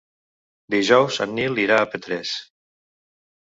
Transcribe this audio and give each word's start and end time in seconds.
Dijous 0.75 1.21
en 1.27 1.37
Nil 1.41 1.63
irà 1.67 1.79
a 1.83 1.87
Petrés. 1.95 2.35